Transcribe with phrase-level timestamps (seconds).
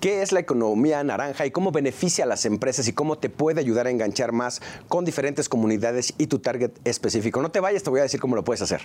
[0.00, 3.60] qué es la economía naranja y cómo beneficia a las empresas y cómo te puede
[3.60, 7.42] ayudar a enganchar más con diferentes comunidades y tu target específico.
[7.42, 8.82] No te vayas, te voy a decir cómo lo puedes hacer.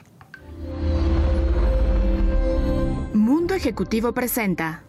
[3.14, 4.84] Mundo Ejecutivo presenta.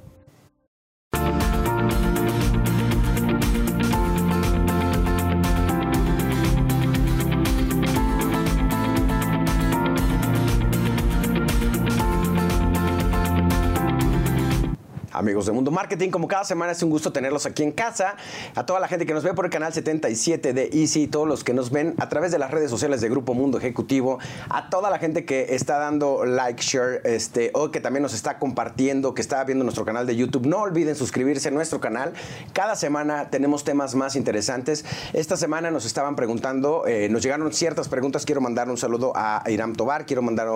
[15.15, 18.17] Amigos de Mundo Marketing, como cada semana es un gusto tenerlos aquí en casa.
[18.57, 21.45] A toda la gente que nos ve por el canal 77 de Easy, todos los
[21.45, 24.19] que nos ven a través de las redes sociales de Grupo Mundo Ejecutivo,
[24.51, 28.41] a toda la gente que está dando like, share, este, o que también nos está
[28.41, 30.47] compartiendo, que está viendo nuestro canal de YouTube.
[30.47, 32.13] No olviden suscribirse a nuestro canal.
[32.53, 34.85] Cada semana tenemos temas más interesantes.
[35.13, 38.25] Esta semana nos estaban preguntando, eh, nos llegaron ciertas preguntas.
[38.25, 40.49] Quiero mandar un saludo a Iram Tobar, quiero mandar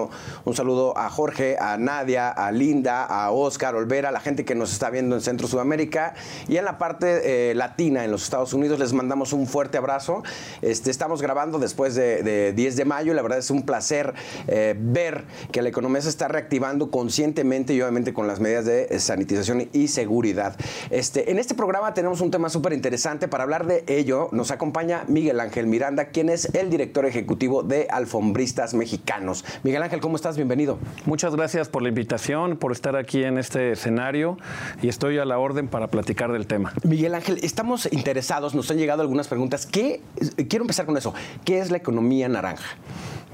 [0.45, 4.48] un saludo a Jorge, a Nadia, a Linda, a Oscar, Olvera, a la gente que
[4.55, 6.15] nos está viendo en Centro Sudamérica
[6.49, 8.79] y en la parte eh, latina, en los Estados Unidos.
[8.79, 10.23] Les mandamos un fuerte abrazo.
[10.63, 14.15] Este, estamos grabando después de, 10 de mayo y la verdad es un placer
[14.47, 18.99] eh, ver que la economía se está reactivando conscientemente y obviamente con las medidas de
[18.99, 20.57] sanitización y seguridad.
[20.91, 23.29] Este, en este programa tenemos un tema súper interesante.
[23.29, 27.87] Para hablar de ello nos acompaña Miguel Ángel Miranda, quien es el director ejecutivo de
[27.91, 29.45] Alfombristas Mexicanos.
[29.63, 30.37] Miguel Ángel, ¿cómo estás?
[30.37, 30.79] Bienvenido.
[31.07, 34.38] Muchas gracias por la invitación, por estar aquí en este escenario
[34.83, 36.73] y estoy a la orden para platicar del tema.
[36.85, 39.67] Miguel Ángel, estamos interesados, nos han llegado algunas preguntas.
[39.67, 40.01] ¿Qué,
[40.49, 41.15] quiero empezar con eso.
[41.45, 42.77] ¿Qué es la economía naranja?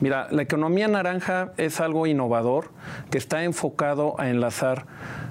[0.01, 2.71] Mira, la economía naranja es algo innovador
[3.11, 4.87] que está enfocado a enlazar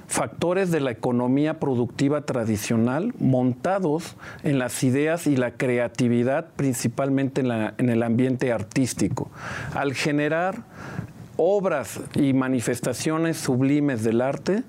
[0.06, 7.50] factores de la economía productiva tradicional montados en las ideas y la creatividad, principalmente en,
[7.50, 9.30] en el ambiente artístico.
[9.74, 10.64] Al generar
[11.36, 14.62] obras y manifestaciones sublimes del arte,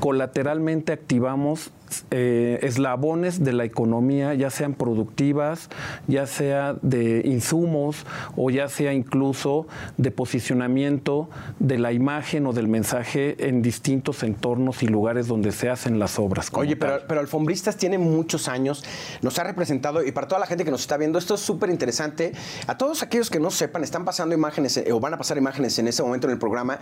[0.00, 1.70] colateralmente activamos
[2.10, 5.68] eh, eslabones de la economía, ya sean productivas,
[6.06, 9.66] ya sea de insumos o ya sea incluso
[9.96, 15.70] de posicionamiento de la imagen o del mensaje en distintos entornos y lugares donde se
[15.70, 16.50] hacen las obras.
[16.54, 18.84] Oye, pero, pero, Alfombristas tiene muchos años,
[19.22, 21.70] nos ha representado y para toda la gente que nos está viendo, esto es súper
[21.70, 22.32] interesante.
[22.66, 25.78] A todos aquellos que no sepan, están pasando imágenes eh, o van a pasar imágenes
[25.78, 26.78] en ese momento en el programa,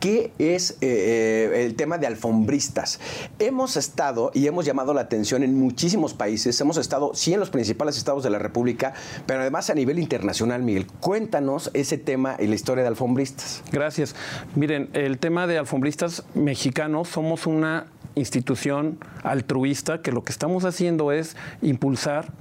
[0.00, 3.00] ¿qué es eh, el tema de alfombristas?
[3.38, 6.60] Hemos estado y hemos llamado la atención en muchísimos países.
[6.60, 8.92] Hemos estado, sí, en los principales estados de la República,
[9.26, 10.86] pero además a nivel internacional, Miguel.
[11.00, 13.62] Cuéntanos ese tema y la historia de alfombristas.
[13.72, 14.14] Gracias.
[14.54, 21.12] Miren, el tema de alfombristas mexicanos, somos una institución altruista que lo que estamos haciendo
[21.12, 22.32] es impulsar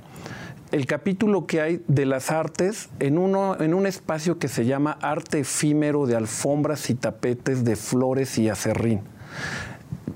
[0.71, 4.97] el capítulo que hay de las artes en, uno, en un espacio que se llama
[5.01, 9.01] Arte Efímero de Alfombras y Tapetes de Flores y Acerrín.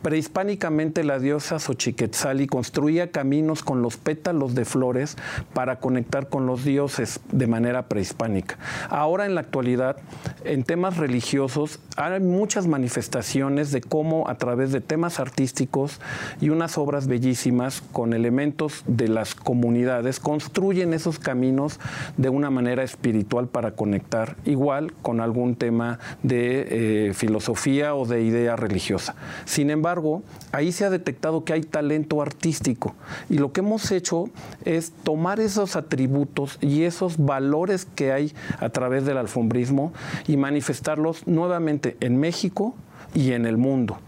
[0.06, 5.18] Prehispánicamente la diosa Xochiquetzali construía caminos con los pétalos de flores
[5.56, 8.60] para conectar con los dioses de manera prehispánica.
[8.90, 9.98] Ahora en la actualidad,
[10.46, 16.00] en temas religiosos, hay muchas manifestaciones de cómo a través de temas artísticos
[16.42, 21.80] y unas obras bellísimas con elementos de las comunidades construyen esos caminos
[22.18, 28.22] de una manera espiritual para conectar igual con algún tema de eh, filosofía o de
[28.22, 29.16] idea religiosa.
[29.46, 32.96] Sin embargo, ahí se ha detectado que hay talento artístico
[33.30, 34.30] y lo que hemos hecho
[34.64, 39.94] es tomar esos atributos y esos valores que hay a través del alfombrismo
[40.38, 42.76] manifestarlos nuevamente en México
[43.14, 44.00] y en el mundo.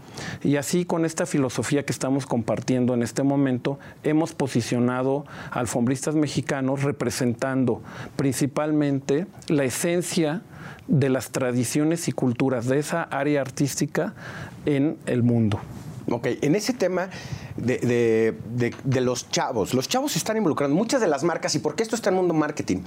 [0.42, 6.82] Y así con esta filosofía que estamos compartiendo en este momento, hemos posicionado alfombristas mexicanos
[6.82, 7.82] representando
[8.16, 10.42] principalmente la esencia
[10.88, 14.14] de las tradiciones y culturas de esa área artística
[14.66, 15.60] en el mundo.
[16.10, 17.10] Ok, en ese tema
[17.58, 21.96] de, los chavos, los chavos se están involucrando, muchas de las marcas, y porque esto
[21.96, 22.78] está en el mundo marketing,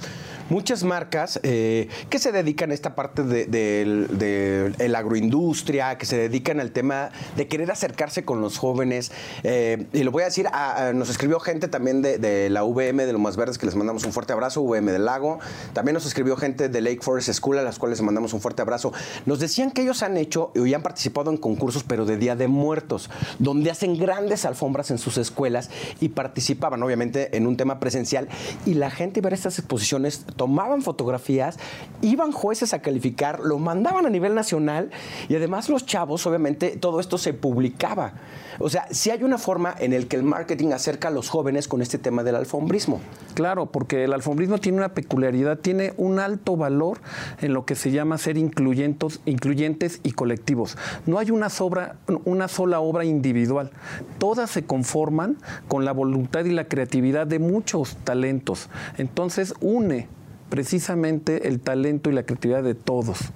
[0.50, 6.60] muchas marcas eh, que se dedican a esta parte de, la agroindustria, que se dedican
[6.60, 9.12] al tema de querer acercarse con los jóvenes,
[9.42, 10.48] eh, y lo voy a decir,
[10.94, 14.12] nos escribió gente también de, la VM de Lo Más Verdes, que les mandamos un
[14.12, 15.38] fuerte abrazo, VM del Lago,
[15.72, 18.62] también nos escribió gente de Lake Forest School, a las cuales les mandamos un fuerte
[18.62, 18.92] abrazo.
[19.26, 22.48] Nos decían que ellos han hecho y han participado en concursos, pero de Día de
[22.48, 25.70] Muertos donde hacen grandes alfombras en sus escuelas
[26.00, 28.28] y participaban obviamente en un tema presencial
[28.64, 31.58] y la gente iba a estas exposiciones, tomaban fotografías,
[32.00, 34.90] iban jueces a calificar, lo mandaban a nivel nacional
[35.28, 38.14] y además los chavos, obviamente, todo esto se publicaba.
[38.58, 41.66] O sea, si hay una forma en el que el marketing acerca a los jóvenes
[41.66, 43.00] con este tema del alfombrismo.
[43.34, 47.00] Claro, porque el alfombrismo tiene una peculiaridad, tiene un alto valor
[47.40, 50.76] en lo que se llama ser incluyentes, incluyentes y colectivos.
[51.06, 53.70] No hay una, sobra, una sola obra individual,
[54.18, 55.36] todas se conforman
[55.68, 58.68] con la voluntad y la creatividad de muchos talentos.
[58.98, 60.08] Entonces une
[60.50, 63.32] precisamente el talento y la creatividad de todos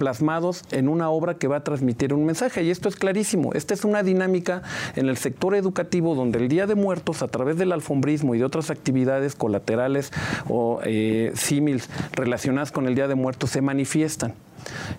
[0.00, 2.64] plasmados en una obra que va a transmitir un mensaje.
[2.64, 3.52] Y esto es clarísimo.
[3.52, 4.62] Esta es una dinámica
[4.96, 8.46] en el sector educativo donde el Día de Muertos, a través del alfombrismo y de
[8.46, 10.10] otras actividades colaterales
[10.48, 14.32] o eh, símiles relacionadas con el Día de Muertos, se manifiestan.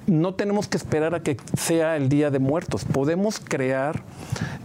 [0.08, 2.86] No tenemos que esperar a que sea el Día de Muertos.
[2.86, 4.04] Podemos crear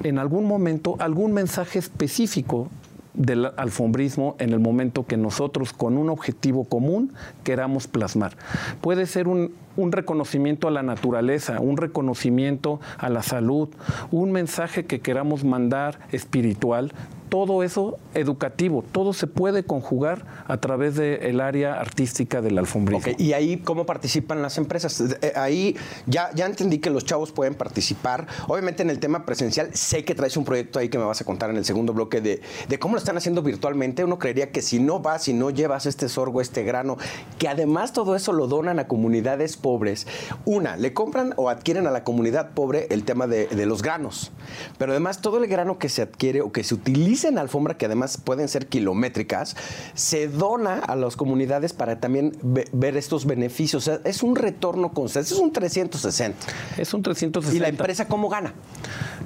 [0.03, 2.69] en algún momento algún mensaje específico
[3.17, 7.13] del alfombrismo en el momento que nosotros con un objetivo común
[7.45, 8.37] queramos plasmar.
[8.81, 13.69] Puede ser un, reconocimiento a la naturaleza, un reconocimiento a la salud,
[14.11, 16.93] un mensaje que queramos mandar espiritual,
[17.29, 23.13] todo eso educativo, todo se puede conjugar a través del área artística del alfombrismo.
[23.19, 25.01] ¿Y ahí cómo participan las empresas?
[25.01, 25.77] Eh, ahí
[26.07, 28.27] ya, ya entendí que los chavos pueden participar.
[28.49, 31.25] Obviamente en el tema presencial, sé que traes un proyecto ahí que me vas a
[31.25, 34.05] contar en el segundo bloque de, de cómo lo están haciendo virtualmente.
[34.05, 36.97] Uno creería que si no vas y no llevas este sorgo, este grano,
[37.39, 40.07] que además todo eso lo donan a comunidades pobres,
[40.45, 44.33] una, le compran o adquieren a la comunidad pobre el tema de, de los granos.
[44.79, 47.87] Pero además todo el grano que se adquiere o que se utiliza en alfombra, que
[47.87, 49.57] además pueden ser kilométricas,
[49.95, 53.89] se dona a las comunidades para también ver estos beneficios.
[54.05, 56.39] es un retorno constante, es un 360.
[56.77, 57.57] Es un 360.
[57.57, 58.55] ¿Y la empresa cómo gana?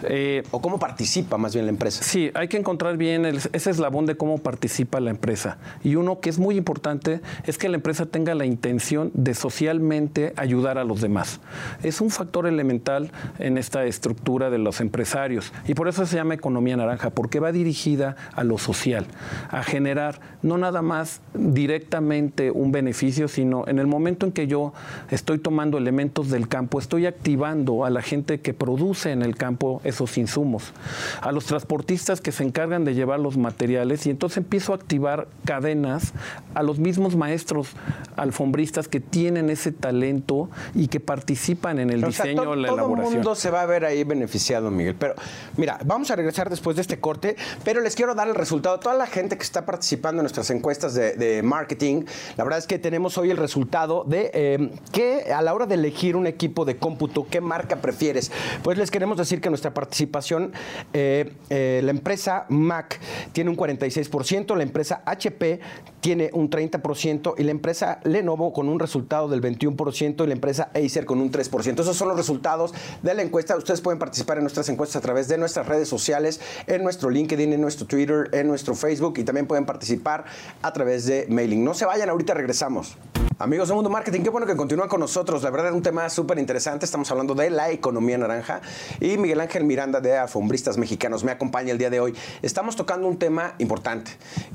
[0.05, 2.02] Eh, ¿O cómo participa más bien la empresa?
[2.02, 5.58] Sí, hay que encontrar bien ese eslabón de cómo participa la empresa.
[5.82, 10.32] Y uno que es muy importante es que la empresa tenga la intención de socialmente
[10.37, 11.41] ayudar a los demás.
[11.82, 15.52] Es un factor elemental en esta estructura de los empresarios.
[15.67, 19.06] Y por eso se llama economía naranja, porque va dirigida a lo social,
[19.50, 24.73] a generar no nada más directamente un beneficio, sino en el momento en que yo
[25.11, 29.81] estoy tomando elementos del campo, estoy activando a la gente que produce en el campo
[29.90, 30.72] esos insumos,
[31.20, 35.28] a los transportistas que se encargan de llevar los materiales y entonces empiezo a activar
[35.44, 36.12] cadenas
[36.54, 37.69] a los mismos maestros
[38.16, 42.96] alfombristas que tienen ese talento y que participan en el diseño, la elaboración.
[42.96, 44.94] Todo el mundo se va a ver ahí beneficiado, Miguel.
[44.98, 45.14] Pero
[45.56, 48.78] mira, vamos a regresar después de este corte, pero les quiero dar el resultado.
[48.78, 52.04] Toda la gente que está participando en nuestras encuestas de, marketing,
[52.37, 55.75] la verdad es que tenemos hoy el resultado de eh, que a la hora de
[55.75, 58.31] elegir un equipo de cómputo, ¿qué marca prefieres?
[58.62, 60.53] Pues les queremos decir que nuestra participación,
[60.93, 63.00] eh, eh, la empresa Mac
[63.32, 65.61] tiene un 46%, la empresa HP
[66.00, 70.71] tiene un 30% y la empresa Lenovo con un resultado del 21% y la empresa
[70.75, 71.81] Acer con un 3%.
[71.81, 73.56] Esos son los resultados de la encuesta.
[73.56, 77.55] Ustedes pueden participar en nuestras encuestas a través de nuestras redes sociales, en nuestro LinkedIn,
[77.55, 80.26] en nuestro Twitter, en nuestro Facebook y también pueden participar
[80.61, 81.65] a través de mailing.
[81.65, 82.99] No se vayan, ahorita regresamos.
[83.40, 85.42] Amigos de Mundo Marketing, qué bueno que continúan con nosotros.
[85.42, 86.84] La verdad un tema súper interesante.
[86.84, 88.60] Estamos hablando de la economía naranja.
[89.00, 92.14] Y Miguel Ángel Miranda de Alfombristas Mexicanos me acompaña el día de hoy.
[92.42, 94.10] Estamos tocando un tema importante.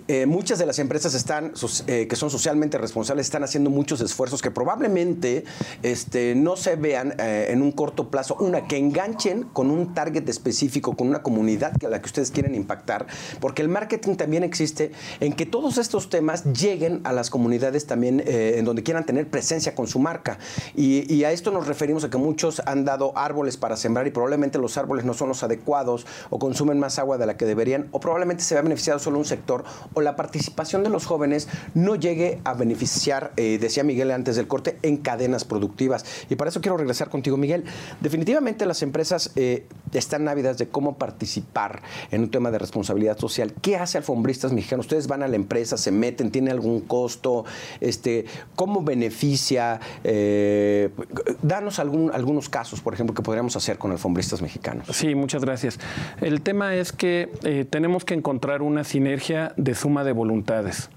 [0.08, 1.54] Eh, muchas de las empresas están,
[1.88, 5.46] eh, que son socialmente responsables están haciendo muchos esfuerzos que probablemente
[5.82, 8.38] este, no se vean eh, en un corto plazo.
[8.40, 12.54] Una, que enganchen con un target específico, con una comunidad a la que ustedes quieren
[12.54, 13.08] impactar.
[13.40, 14.92] Porque el marketing también existe
[15.22, 19.30] en que todos estos temas lleguen a las comunidades también en donde donde quieran tener
[19.30, 20.38] presencia con su marca.
[20.76, 24.60] Y, a esto nos referimos a que muchos han dado árboles para sembrar y probablemente
[24.60, 28.02] los árboles no son los adecuados o consumen más agua de la que deberían o
[28.02, 32.42] probablemente se vea beneficiado solo un sector o la participación de los jóvenes no llegue
[32.44, 36.04] a beneficiar, eh, decía Miguel antes del corte, en cadenas productivas.
[36.30, 37.64] Y para eso quiero regresar contigo, Miguel.
[38.02, 43.54] Definitivamente las empresas eh, están ávidas de cómo participar en un tema de responsabilidad social.
[43.62, 44.86] ¿Qué hace Alfombristas Mexicanos?
[44.88, 47.46] Ustedes van a la empresa, se meten, tiene algún costo,
[47.80, 49.80] este, ¿Cómo beneficia?
[50.04, 50.90] Eh,
[51.42, 54.88] danos algún, algunos casos, por ejemplo, que podríamos hacer con alfombristas mexicanos.
[54.92, 55.80] Sí, muchas gracias.
[56.22, 60.90] El tema es que eh, tenemos que encontrar una sinergia de suma de voluntades.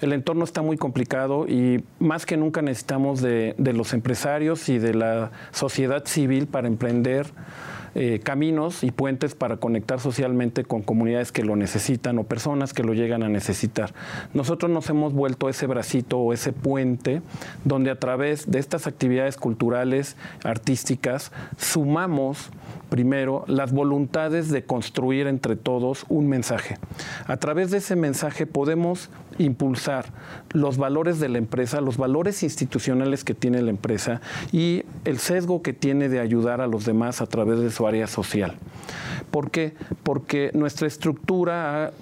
[0.00, 4.78] El entorno está muy complicado y más que nunca necesitamos de, de los empresarios y
[4.78, 7.26] de la sociedad civil para emprender
[8.00, 12.84] eh, caminos y puentes para conectar socialmente con comunidades que lo necesitan o personas que
[12.84, 13.92] lo llegan a necesitar.
[14.34, 17.22] Nosotros nos hemos vuelto ese bracito o ese puente
[17.64, 22.50] donde a través de estas actividades culturales, artísticas, sumamos
[22.88, 26.78] primero las voluntades de construir entre todos un mensaje.
[27.26, 30.12] A través de ese mensaje podemos impulsar
[30.52, 34.20] los valores de la empresa, los valores institucionales que tiene la empresa
[34.52, 38.06] y el sesgo que tiene de ayudar a los demás a través de su área
[38.06, 38.56] social.
[39.30, 39.74] ¿Por qué?
[40.02, 41.92] Porque nuestra estructura ha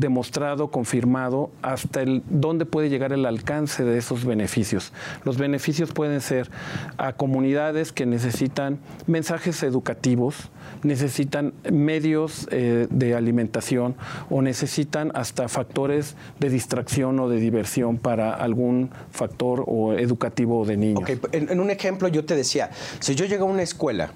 [0.00, 4.92] demostrado, confirmado, hasta el dónde puede llegar el alcance de esos beneficios.
[5.24, 6.50] Los beneficios pueden ser
[6.96, 10.50] a comunidades que necesitan mensajes educativos,
[10.82, 13.94] necesitan medios eh, de alimentación
[14.30, 20.76] o necesitan hasta factores de distracción o de diversión para algún factor o educativo de
[20.76, 21.08] niños.
[21.32, 22.70] En, en un ejemplo yo te decía,
[23.00, 24.12] si yo llego a una escuela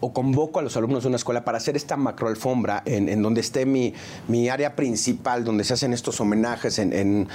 [0.00, 3.40] o convoco a los alumnos de una escuela para hacer esta macroalfombra en, en donde
[3.40, 3.94] esté mi,
[4.28, 6.78] mi, área principal, donde se hacen estos homenajes.
[6.78, 7.28] En,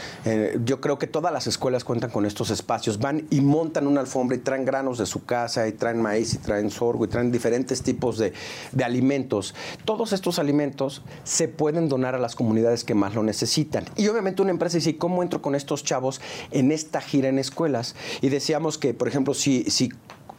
[0.65, 2.99] yo creo que todas las escuelas cuentan con estos espacios.
[2.99, 6.37] Van y montan una alfombra y traen granos de su casa, y traen maíz, y
[6.37, 8.33] traen sorgo, y traen diferentes tipos de,
[8.71, 9.53] de alimentos.
[9.85, 13.85] Todos estos alimentos se pueden donar a las comunidades que más lo necesitan.
[13.95, 17.95] Y obviamente una empresa dice, ¿cómo entro con estos chavos en esta gira en escuelas?
[18.21, 19.91] Y decíamos que, por ejemplo, si, si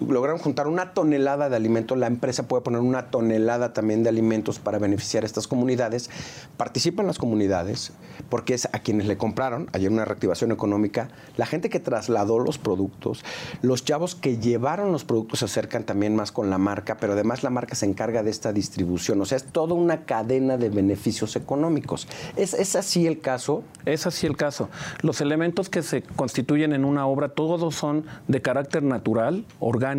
[0.09, 4.59] lograron juntar una tonelada de alimentos, la empresa puede poner una tonelada también de alimentos
[4.59, 6.11] para beneficiar a estas comunidades.
[6.57, 7.93] Participan las comunidades,
[8.29, 12.59] porque es a quienes le compraron, ayer una reactivación económica, la gente que trasladó los
[12.59, 13.25] productos,
[13.63, 17.43] los chavos que llevaron los productos se acercan también más con la marca, pero además
[17.43, 21.37] la marca se encarga de esta distribución, o sea, es toda una cadena de beneficios
[21.37, 22.09] económicos.
[22.37, 23.63] ¿Es, es así el caso?
[23.85, 24.69] Es así el caso.
[25.03, 29.92] Los elementos que se constituyen en una obra, todos son de carácter natural, orgánico,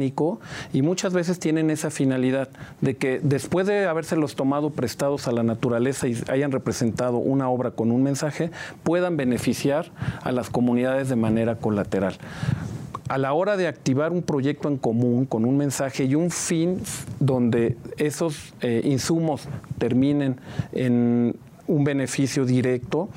[0.74, 2.50] y muchas veces tienen esa finalidad
[2.82, 7.72] de que después de habérselos tomado prestados a la naturaleza y hayan representado una obra
[7.72, 8.52] con un mensaje,
[8.84, 12.16] puedan beneficiar a las comunidades de manera colateral.
[13.10, 16.82] A la hora de activar un proyecto en común con un mensaje y un fin
[17.20, 19.48] donde esos eh, insumos
[19.78, 20.38] terminen
[20.72, 21.36] en
[21.68, 23.10] un beneficio directo,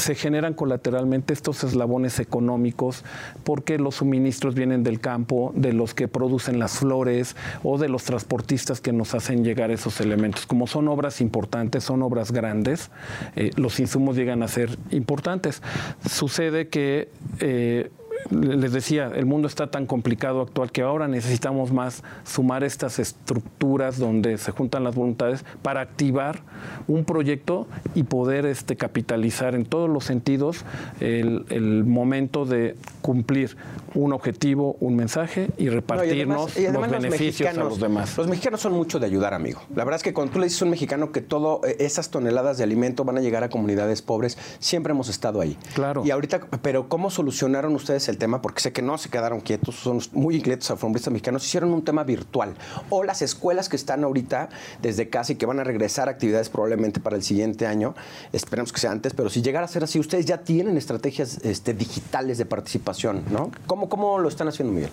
[0.00, 3.04] se generan colateralmente estos eslabones económicos
[3.44, 8.04] porque los suministros vienen del campo, de los que producen las flores o de los
[8.04, 10.46] transportistas que nos hacen llegar esos elementos.
[10.46, 12.90] Como son obras importantes, son obras grandes,
[13.36, 15.62] eh, los insumos llegan a ser importantes.
[16.08, 17.90] Sucede que eh,
[18.30, 23.98] les decía, el mundo está tan complicado actual que ahora necesitamos más sumar estas estructuras
[23.98, 26.42] donde se juntan las voluntades para activar
[26.86, 30.64] un proyecto y poder este, capitalizar en todos los sentidos
[31.00, 33.56] el, momento de cumplir
[33.94, 38.16] un objetivo, un mensaje y repartirnos los beneficios a los demás.
[38.16, 39.60] Los mexicanos son mucho de ayudar, amigo.
[39.74, 42.10] La verdad es que cuando tú le dices a un mexicano que todo eh, esas
[42.10, 45.56] toneladas de alimento van a llegar a comunidades pobres, siempre hemos estado ahí.
[45.74, 46.02] Claro.
[46.04, 48.42] Y ahorita, pero ¿cómo solucionaron ustedes el tema?
[48.42, 52.04] Porque sé que no se quedaron quietos, son muy inquietos alfombristas mexicanos, hicieron un tema
[52.04, 52.54] virtual.
[52.90, 54.48] O las escuelas que están ahorita
[54.82, 57.94] desde casa y que van a regresar a actividades probablemente para el siguiente año,
[58.32, 61.74] esperemos que sea antes, pero si llegara a ser así, ustedes ya tienen estrategias este,
[61.74, 63.50] digitales de participación, ¿no?
[63.66, 64.90] ¿Cómo, ¿Cómo lo están haciendo, Miguel?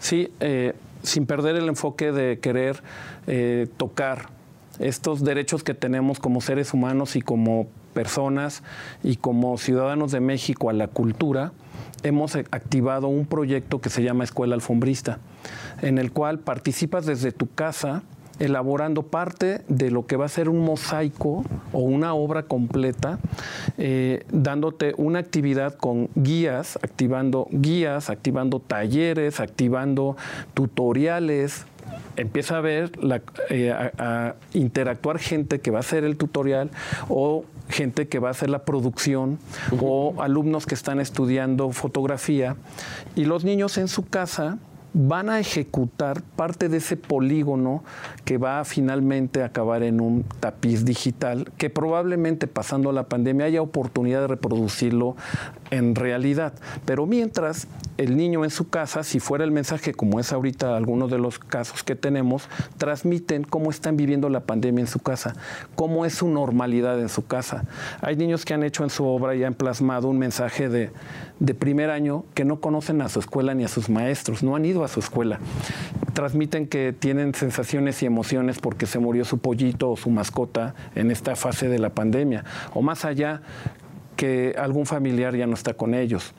[0.00, 2.82] Sí, eh, sin perder el enfoque de querer
[3.26, 4.28] eh, tocar
[4.78, 8.62] estos derechos que tenemos como seres humanos y como personas
[9.02, 11.52] y como ciudadanos de México a la cultura,
[12.02, 15.18] hemos activado un proyecto que se llama Escuela Alfombrista,
[15.82, 18.02] en el cual participas desde tu casa
[18.40, 23.18] elaborando parte de lo que va a ser un mosaico o una obra completa,
[23.78, 30.16] eh, dándote una actividad con guías, activando guías, activando talleres, activando
[30.54, 31.66] tutoriales,
[32.16, 32.92] empieza a ver,
[33.50, 36.70] eh, a, interactuar gente que va a hacer el tutorial
[37.08, 39.38] o gente que va a hacer la producción
[39.80, 42.56] o alumnos que están estudiando fotografía
[43.14, 44.58] y los niños en su casa
[44.92, 47.84] van a ejecutar parte de ese polígono
[48.24, 53.62] que va a finalmente acabar en un tapiz digital, que probablemente pasando la pandemia haya
[53.62, 55.16] oportunidad de reproducirlo
[55.70, 56.54] en realidad.
[56.84, 61.10] Pero mientras el niño en su casa, si fuera el mensaje como es ahorita algunos
[61.10, 65.34] de los casos que tenemos, transmiten cómo están viviendo la pandemia en su casa,
[65.76, 67.64] cómo es su normalidad en su casa.
[68.00, 70.90] Hay niños que han hecho en su obra y han plasmado un mensaje de,
[71.38, 74.64] de primer año que no conocen a su escuela ni a sus maestros, no han
[74.64, 75.38] ido a su escuela.
[76.12, 81.10] Transmiten que tienen sensaciones y emociones porque se murió su pollito o su mascota en
[81.10, 82.44] esta fase de la pandemia.
[82.74, 83.42] O más allá,
[84.16, 86.32] que algún familiar ya no está con ellos.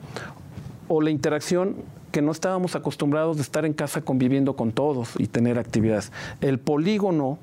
[0.88, 1.77] O la interacción
[2.12, 6.12] que no estábamos acostumbrados de estar en casa conviviendo con todos y tener actividades.
[6.41, 7.39] El polígono,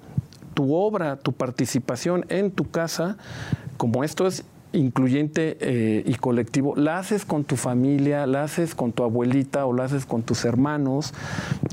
[0.54, 3.16] tu obra, tu participación en tu casa,
[3.76, 8.92] como esto es incluyente eh, y colectivo, la haces con tu familia, la haces con
[8.92, 11.14] tu abuelita o la haces con tus hermanos,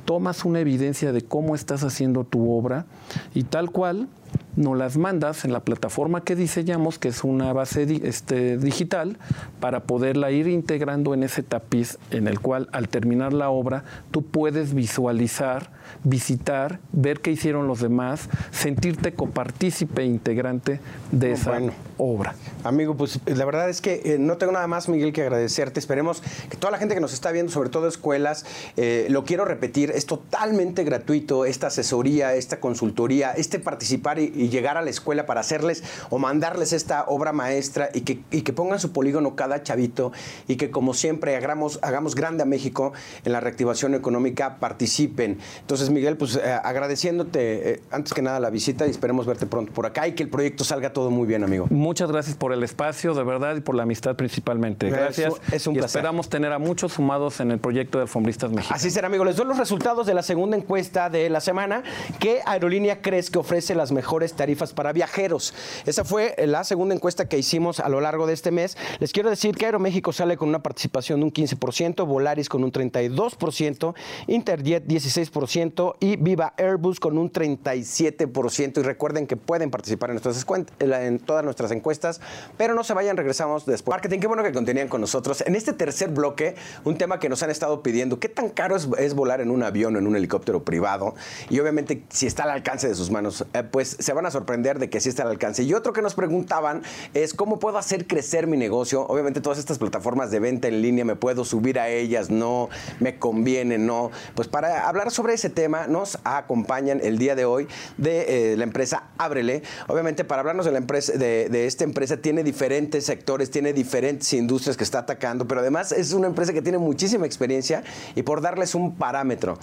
[0.06, 2.86] tomas una evidencia de cómo estás haciendo tu obra
[3.34, 4.08] y tal cual
[4.56, 9.18] nos las mandas en la plataforma que diseñamos, que es una base este, digital,
[9.60, 14.24] para poderla ir integrando en ese tapiz en el cual al terminar la obra tú
[14.24, 15.72] puedes visualizar,
[16.04, 20.80] visitar, ver qué hicieron los demás, sentirte copartícipe e integrante
[21.12, 21.60] de esa
[21.98, 22.36] obra.
[22.64, 25.80] Amigo, pues la verdad es que eh, no tengo nada más, Miguel, que agradecerte.
[25.80, 28.46] Esperemos que toda la gente que nos está viendo, sobre todo escuelas,
[28.78, 34.78] eh, lo quiero repetir, es totalmente gratuito esta asesoría, esta consultoría, este participar y, llegar
[34.78, 38.92] a la escuela para hacerles o mandarles esta obra maestra y que, que pongan su
[38.92, 40.12] polígono cada chavito
[40.48, 45.40] y que como siempre hagamos, hagamos grande a México en la reactivación económica, participen.
[45.62, 49.86] Entonces, Miguel, pues eh, agradeciéndote antes que nada la visita y esperemos verte pronto por
[49.86, 51.68] acá y que el proyecto salga todo muy bien, amigo.
[51.70, 54.90] Muchas gracias por el espacio, de verdad, y por la amistad principalmente.
[54.90, 55.34] Gracias.
[55.52, 56.00] Es un y placer.
[56.00, 58.82] esperamos tener a muchos sumados en el proyecto de Alfombristas Mexicanos.
[58.82, 59.26] Así será, amigo.
[59.26, 61.84] Les doy los resultados de la segunda encuesta de la semana.
[62.20, 65.54] ¿Qué aerolínea crees que ofrece las mejores tarifas para viajeros?
[65.86, 68.78] Esa fue la segunda encuesta que hicimos a lo largo de este mes.
[69.00, 72.72] Les quiero decir que Aeroméxico sale con una participación de un 15%, Volaris con un
[72.72, 73.96] 32%,
[74.28, 78.78] Interjet 16% y Viva Airbus con un 37%.
[78.80, 82.22] Y recuerden que pueden participar en todas nuestras encuestas,
[82.58, 83.96] pero no se vayan, regresamos después.
[83.96, 85.42] Marketing, qué bueno que continúen con nosotros.
[85.46, 89.14] En este tercer bloque, un tema que nos han estado pidiendo, ¿qué tan caro es,
[89.14, 91.16] volar en un avión o en un helicóptero privado?
[91.50, 94.80] Y obviamente, si está al alcance de sus manos, eh, pues se van a sorprender
[94.80, 95.64] de que sí está al alcance.
[95.64, 99.06] Y otro que nos preguntaban es, ¿cómo puedo hacer crecer mi negocio?
[99.08, 102.30] Obviamente, todas estas plataformas de venta en línea, ¿me puedo subir a ellas?
[102.30, 103.78] No, ¿me conviene?
[103.78, 104.12] No.
[104.36, 107.68] Pues para hablar sobre ese tema, nos acompañan el día de hoy
[107.98, 109.64] de eh, la empresa Ábrele.
[109.88, 114.32] Obviamente, para hablarnos de la empresa, de, de esta empresa tiene diferentes sectores, tiene diferentes
[114.34, 117.84] industrias que está atacando, pero además es una empresa que tiene muchísima experiencia
[118.16, 119.58] y por darles un parámetro.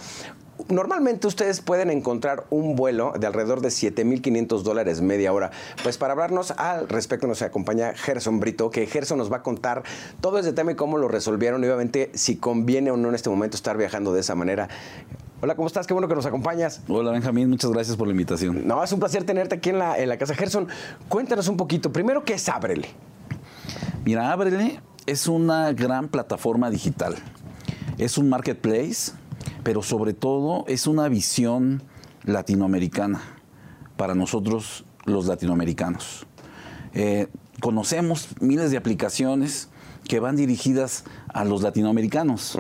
[0.69, 5.51] Normalmente ustedes pueden encontrar un vuelo de alrededor de 7.500 dólares media hora.
[5.83, 9.83] Pues para hablarnos al respecto nos acompaña Gerson Brito, que Gerson nos va a contar
[10.21, 13.31] todo ese tema y cómo lo resolvieron y obviamente si conviene o no en este
[13.31, 14.69] momento estar viajando de esa manera.
[15.41, 15.87] Hola, ¿cómo estás?
[15.87, 16.83] Qué bueno que nos acompañas.
[16.87, 18.67] Hola, Benjamín, muchas gracias por la invitación.
[18.67, 20.35] No, es un placer tenerte aquí en la, en la casa.
[20.35, 20.69] Gerson,
[21.09, 21.93] cuéntanos un poquito.
[21.93, 22.89] Primero, ¿qué es Ábrele?
[24.05, 27.17] Mira, Ábrele es una gran plataforma digital.
[27.99, 29.13] Es un marketplace,
[29.63, 31.83] pero sobre todo es una visión
[32.25, 33.21] latinoamericana
[33.97, 36.27] para nosotros los latinoamericanos.
[36.95, 37.29] Eh,
[37.61, 39.69] conocemos miles de aplicaciones
[40.05, 42.59] que van dirigidas a los latinoamericanos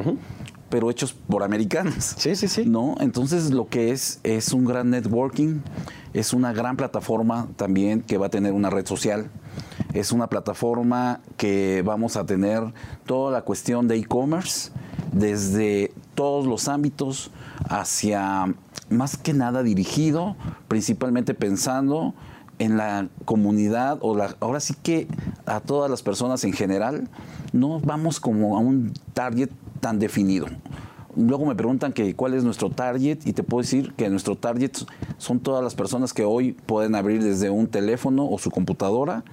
[0.72, 2.14] pero hechos por americanos.
[2.16, 2.64] Sí, sí, sí.
[2.64, 2.96] ¿No?
[2.98, 5.60] Entonces lo que es es un gran networking,
[6.14, 9.30] es una gran plataforma también que va a tener una red social.
[9.92, 12.62] Es una plataforma que vamos a tener
[13.04, 14.70] toda la cuestión de e-commerce
[15.12, 17.30] desde todos los ámbitos
[17.68, 18.54] hacia
[18.90, 20.36] más que nada dirigido,
[20.68, 22.14] principalmente pensando
[22.58, 25.08] en la comunidad o la, ahora sí que
[25.46, 27.08] a todas las personas en general,
[27.52, 30.46] no vamos como a un target tan definido.
[31.16, 34.72] Luego me preguntan que cuál es nuestro target y te puedo decir que nuestro target
[35.18, 39.24] son todas las personas que hoy pueden abrir desde un teléfono o su computadora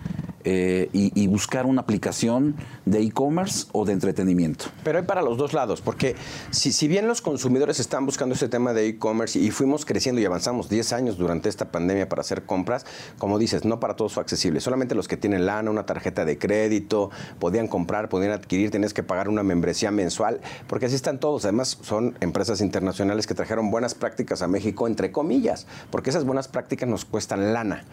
[0.51, 4.65] eh, y, buscar una aplicación de e-commerce o de entretenimiento.
[4.83, 6.15] Pero hay para los dos lados, porque
[6.49, 10.67] si, bien los consumidores están buscando este tema de e-commerce y fuimos creciendo y avanzamos
[10.67, 12.87] 10 años durante esta pandemia para hacer compras,
[13.19, 16.39] como dices, no para todos fue accesible, solamente los que tienen lana, una tarjeta de
[16.39, 21.45] crédito, podían comprar, podían adquirir, tenías que pagar una membresía mensual, porque así están todos.
[21.45, 26.47] Además, son empresas internacionales que trajeron buenas prácticas a México, entre comillas, porque esas buenas
[26.47, 27.83] prácticas nos cuestan lana.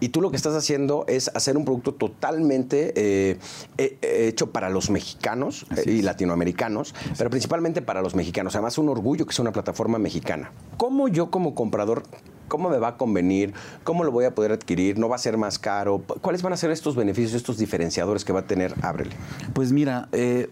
[0.00, 3.38] Y tú lo que estás haciendo es hacer un producto totalmente eh,
[3.76, 8.54] eh, hecho para los mexicanos eh, y latinoamericanos, pero principalmente para los mexicanos.
[8.54, 10.52] Además, un orgullo que sea una plataforma mexicana.
[10.76, 12.04] ¿Cómo yo como comprador
[12.48, 13.52] ¿Cómo me va a convenir?
[13.84, 14.98] ¿Cómo lo voy a poder adquirir?
[14.98, 16.02] ¿No va a ser más caro?
[16.22, 19.14] ¿Cuáles van a ser estos beneficios, estos diferenciadores que va a tener Ábrele?
[19.52, 20.08] Pues mira,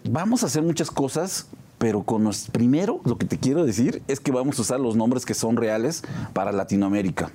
[0.07, 4.19] vamos a hacer muchas cosas pero con los, primero lo que te quiero decir es
[4.19, 7.31] que vamos a usar los nombres que son reales para Latinoamérica.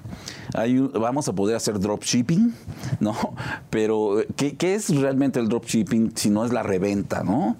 [0.95, 2.55] vamos a poder hacer dropshipping,
[3.01, 3.15] ¿no?
[3.71, 7.57] Pero ¿qué, ¿qué, es realmente el dropshipping si no es la reventa, ¿no?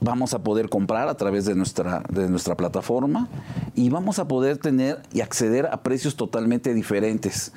[0.00, 3.28] Vamos a poder comprar a través de nuestra, de nuestra plataforma
[3.74, 7.52] y vamos a poder tener y acceder a precios totalmente diferentes.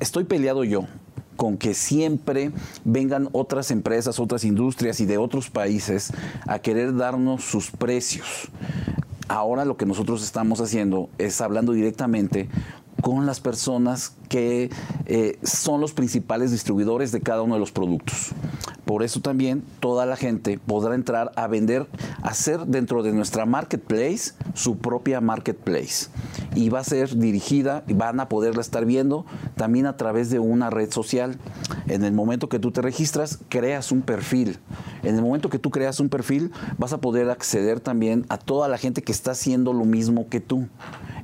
[0.00, 0.86] Estoy peleado yo
[1.38, 2.50] con que siempre
[2.84, 6.12] vengan otras empresas, otras industrias y de otros países
[6.48, 8.48] a querer darnos sus precios.
[9.28, 12.48] Ahora lo que nosotros estamos haciendo es hablando directamente
[13.02, 14.68] con las personas que
[15.06, 18.32] eh, son los principales distribuidores de cada uno de los productos
[18.88, 21.86] Por eso también toda la gente podrá entrar a vender,
[22.22, 26.06] a hacer dentro de nuestra marketplace su propia marketplace.
[26.54, 30.38] Y va a ser dirigida, y van a poderla estar viendo también a través de
[30.38, 31.36] una red social.
[31.86, 34.58] En el momento que tú te registras, creas un perfil.
[35.02, 38.68] En el momento que tú creas un perfil, vas a poder acceder también a toda
[38.68, 40.66] la gente que está haciendo lo mismo que tú.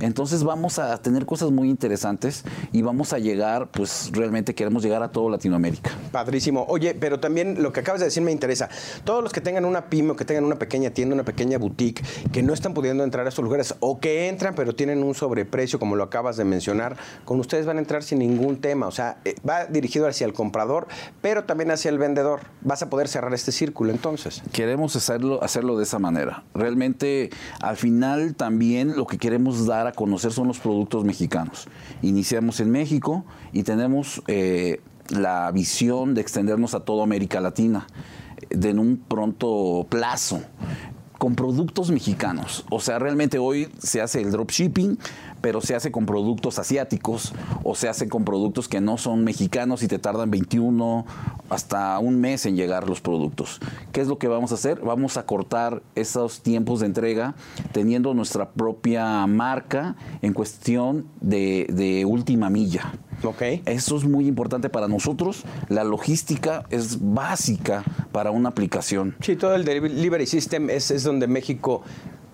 [0.01, 5.03] Entonces vamos a tener cosas muy interesantes y vamos a llegar, pues realmente queremos llegar
[5.03, 5.93] a todo Latinoamérica.
[6.13, 6.67] Padrísimo.
[6.69, 8.69] Oye, pero también lo que acabas de decir me interesa.
[9.05, 12.03] Todos los que tengan una pyme o que tengan una pequeña tienda, una pequeña boutique,
[12.33, 15.79] que no están pudiendo entrar a estos lugares o que entran pero tienen un sobreprecio,
[15.79, 18.87] como lo acabas de mencionar, con ustedes van a entrar sin ningún tema.
[18.87, 20.87] O sea, eh, va dirigido hacia el comprador,
[21.21, 22.41] pero también hacia el vendedor.
[22.63, 24.43] Vas a poder cerrar este círculo entonces.
[24.53, 26.45] Queremos hacerlo, hacerlo de esa manera.
[26.55, 31.69] Realmente, al final también lo que queremos dar a conocer son los productos mexicanos.
[32.03, 37.87] Iniciamos en México y tenemos eh, la visión de extendernos a toda América Latina
[38.51, 40.41] de en un pronto plazo
[41.19, 42.65] con productos mexicanos.
[42.71, 44.99] O sea, realmente hoy se hace el dropshipping,
[45.41, 49.83] pero se hace con productos asiáticos o se hace con productos que no son mexicanos
[49.83, 51.07] y te tardan 21
[51.49, 53.61] hasta un mes en llegar los productos.
[53.93, 54.81] ¿Qué es lo que vamos a hacer?
[54.81, 57.35] Vamos a cortar esos tiempos de entrega
[57.73, 62.93] teniendo nuestra propia marca en cuestión de, de última milla.
[63.25, 63.43] Ok.
[63.67, 65.45] Eso es muy importante para nosotros.
[65.69, 67.83] La logística es básica
[68.13, 69.17] para una aplicación.
[69.21, 71.83] Sí, todo el delivery system es, es donde México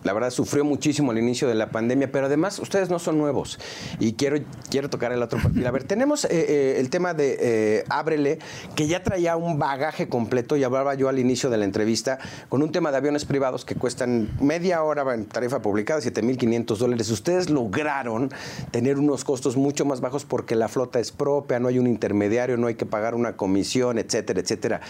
[0.04, 3.58] la verdad sufrió muchísimo al inicio de la pandemia, pero además ustedes no son nuevos
[3.98, 4.38] y quiero,
[4.70, 5.66] quiero tocar el otro perfil.
[5.66, 8.38] A ver, tenemos eh, eh, el tema de eh, Ábrele,
[8.74, 12.62] que ya traía un bagaje completo y hablaba yo al inicio de la entrevista con
[12.62, 17.10] un tema de aviones privados que cuestan media hora en tarifa publicada, 7.500 dólares.
[17.10, 18.30] Ustedes lograron
[18.70, 22.56] tener unos costos mucho más bajos porque la flota es propia, no hay un intermediario,
[22.56, 24.80] no hay que pagar una comisión, etcétera, etcétera.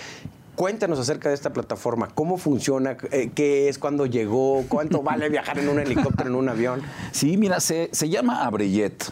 [0.57, 5.59] Cuéntanos acerca de esta plataforma, cómo funciona, eh, qué es, cuándo llegó, cuánto vale viajar
[5.59, 6.83] en un helicóptero, en un avión.
[7.13, 9.11] Sí, mira, se, se llama Abreyet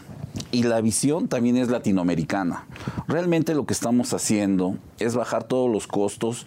[0.51, 2.65] y la visión también es latinoamericana.
[3.07, 6.45] Realmente lo que estamos haciendo es bajar todos los costos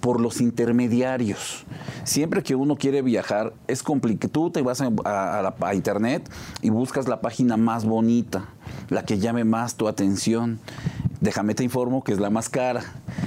[0.00, 1.64] por los intermediarios.
[2.04, 4.30] Siempre que uno quiere viajar, es complicado.
[4.32, 6.28] Tú te vas a, a- a internet
[6.60, 8.48] y buscas la página más bonita,
[8.90, 10.58] la que llame más tu atención.
[11.22, 12.82] Déjame te informo que es la más cara.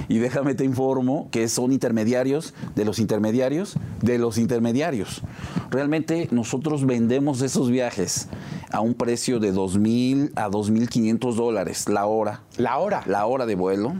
[0.10, 5.22] Y déjame te informo que son intermediarios de los intermediarios de los intermediarios.
[5.72, 8.28] Realmente nosotros vendemos esos viajes
[8.70, 13.02] a un precio de 2.000 a 2.500 dólares la hora La hora.
[13.08, 13.94] la hora de vuelo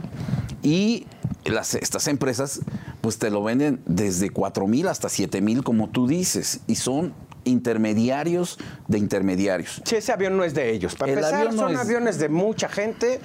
[0.62, 1.06] y
[1.46, 2.60] las, estas empresas
[3.00, 7.14] pues te lo venden desde 4 mil hasta 7 mil como tú dices y son
[7.44, 9.80] intermediarios de intermediarios.
[9.84, 10.96] Sí, ese avión no es de ellos.
[10.96, 13.20] Para El empezar, avión no son es- aviones de mucha gente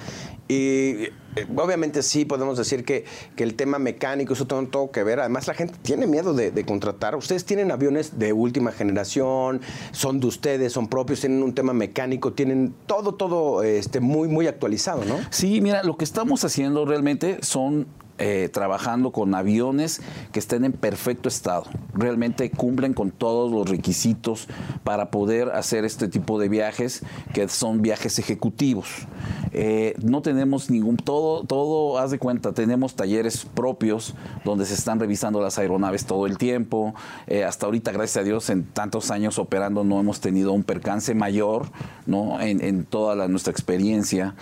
[0.52, 1.04] y
[1.36, 3.04] eh, obviamente sí podemos decir que,
[3.36, 5.20] que el tema mecánico, eso tiene todo que ver.
[5.20, 7.16] Además, la gente tiene miedo de, de contratar.
[7.16, 9.60] Ustedes tienen aviones de última generación,
[9.92, 14.46] son de ustedes, son propios, tienen un tema mecánico, tienen todo, todo este, muy, muy
[14.46, 15.18] actualizado, ¿no?
[15.30, 17.86] Sí, mira, lo que estamos haciendo realmente son
[18.24, 21.64] eh, trabajando con aviones que estén en perfecto estado.
[21.92, 24.46] Realmente cumplen con todos los requisitos
[24.84, 27.02] para poder hacer este tipo de viajes,
[27.34, 29.08] que son viajes ejecutivos.
[29.50, 35.00] Eh, no tenemos ningún, todo, todo, haz de cuenta, tenemos talleres propios donde se están
[35.00, 36.94] revisando las aeronaves todo el tiempo.
[37.26, 41.12] Eh, hasta ahorita, gracias a Dios, en tantos años operando no hemos tenido un percance
[41.16, 41.72] mayor
[42.06, 42.40] ¿no?
[42.40, 44.36] en, toda nuestra experiencia.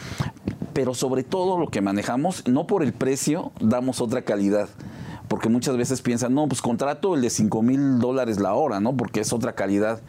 [0.72, 4.68] Pero sobre todo lo que manejamos, no por el precio, damos otra calidad.
[5.28, 8.96] Porque muchas veces piensan, no, pues contrato el de 5 mil dólares la hora, ¿no?
[8.96, 10.00] Porque es otra calidad.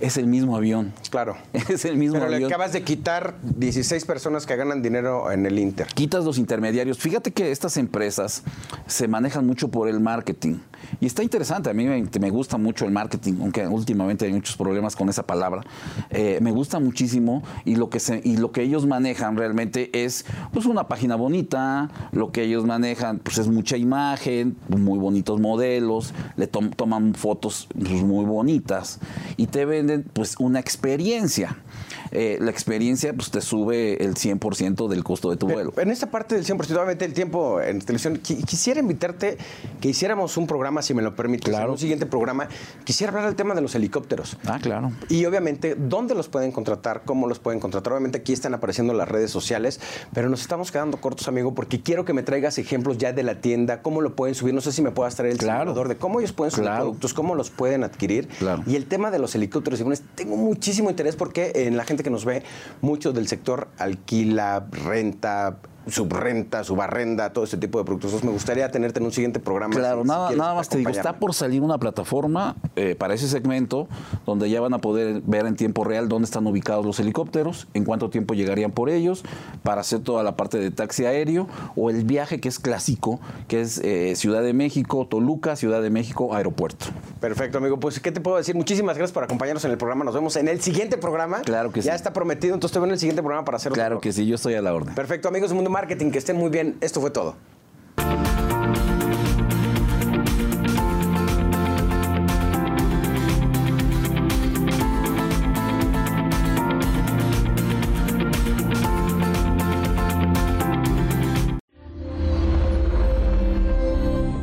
[0.00, 0.92] Es el mismo avión.
[1.10, 1.36] Claro.
[1.68, 2.50] Es el mismo Pero le avión.
[2.50, 5.88] acabas de quitar 16 personas que ganan dinero en el Inter.
[5.94, 6.98] quitas los intermediarios.
[6.98, 8.42] Fíjate que estas empresas
[8.86, 10.58] se manejan mucho por el marketing.
[11.00, 14.56] Y está interesante, a mí me, me gusta mucho el marketing, aunque últimamente hay muchos
[14.56, 15.62] problemas con esa palabra.
[16.10, 20.24] Eh, me gusta muchísimo y lo, que se, y lo que ellos manejan realmente es
[20.52, 26.14] pues, una página bonita, lo que ellos manejan pues, es mucha imagen, muy bonitos modelos,
[26.36, 29.00] le tom- toman fotos pues, muy bonitas
[29.36, 29.64] y te
[30.12, 31.56] pues, una experiencia.
[32.10, 35.72] Eh, la experiencia pues, te sube el 100% del costo de tu vuelo.
[35.76, 39.36] En esta parte del 100%, obviamente el tiempo en televisión, qui- quisiera invitarte
[39.80, 41.66] que hiciéramos un programa, si me lo permites, Claro.
[41.66, 42.48] en un siguiente programa,
[42.84, 44.36] quisiera hablar del tema de los helicópteros.
[44.46, 44.92] Ah, claro.
[45.08, 47.02] Y obviamente, ¿dónde los pueden contratar?
[47.04, 47.92] ¿Cómo los pueden contratar?
[47.92, 49.80] Obviamente aquí están apareciendo las redes sociales,
[50.12, 53.40] pero nos estamos quedando cortos, amigo, porque quiero que me traigas ejemplos ya de la
[53.40, 55.60] tienda, cómo lo pueden subir, no sé si me puedas traer el Claro.
[55.60, 56.84] simulador de cómo ellos pueden subir Claro.
[56.84, 58.28] productos, cómo los pueden adquirir.
[58.38, 58.62] Claro.
[58.66, 59.82] Y el tema de los helicópteros
[60.14, 62.42] tengo muchísimo interés porque en la gente que nos ve,
[62.80, 65.58] mucho del sector alquila, renta,
[65.90, 68.10] subrenta, subarrenda, todo este tipo de productos.
[68.10, 69.74] Entonces, me gustaría tenerte en un siguiente programa.
[69.74, 73.88] Claro, si- nada, más te digo, está por salir una plataforma eh, para ese segmento
[74.26, 77.84] donde ya van a poder ver en tiempo real dónde están ubicados los helicópteros, en
[77.84, 79.24] cuánto tiempo llegarían por ellos,
[79.62, 81.46] para hacer toda la parte de taxi aéreo
[81.76, 85.90] o el viaje que es clásico, que es eh, Ciudad de México, Toluca, Ciudad de
[85.90, 86.86] México, aeropuerto.
[87.20, 87.78] Perfecto, amigo.
[87.80, 88.54] Pues, ¿qué te puedo decir?
[88.54, 90.04] Muchísimas gracias por acompañarnos en el programa.
[90.04, 91.40] Nos vemos en el siguiente programa.
[91.42, 91.96] Claro que ya sí.
[91.96, 94.26] está prometido, entonces te veo en el siguiente programa para hacer otro Claro que sí,
[94.26, 94.94] yo estoy a la orden.
[94.94, 96.76] Perfecto, amigos Mundo Marketing, que estén muy bien.
[96.80, 97.36] Esto fue todo.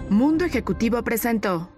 [0.09, 1.74] Mundo Ejecutivo presentó